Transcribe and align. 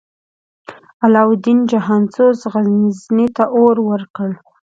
علاوالدین 1.05 1.59
جهان 1.71 2.03
سوز، 2.13 2.39
غزني 2.53 3.27
ته 3.35 3.43
اور 3.57 3.75
ورکړ. 3.89 4.29